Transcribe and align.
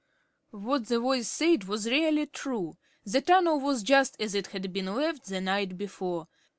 What 0.49 0.87
the 0.87 0.99
voice 0.99 1.27
said 1.27 1.65
was 1.65 1.85
really 1.85 2.25
true. 2.25 2.75
The 3.05 3.21
tunnel 3.21 3.59
was 3.59 3.83
just 3.83 4.19
as 4.19 4.33
it 4.33 4.47
had 4.47 4.73
been 4.73 4.87
left 4.87 5.27
the 5.27 5.41
night 5.41 5.77
before. 5.77 6.27